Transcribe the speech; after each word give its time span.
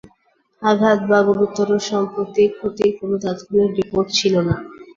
আঘাত 0.61 0.99
বা 1.09 1.19
গুরুতর 1.27 1.69
সম্পত্তির 1.89 2.51
ক্ষতির 2.57 2.91
কোন 2.97 3.11
তাৎক্ষণিক 3.23 3.71
রিপোর্ট 3.79 4.07
ছিল 4.17 4.33
না। 4.47 4.55